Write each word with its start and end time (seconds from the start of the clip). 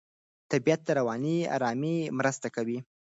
طبیعت 0.51 0.81
د 0.85 0.89
رواني 0.99 1.37
آرامۍ 1.55 1.95
مرسته 2.19 2.47
کوي. 2.55 2.77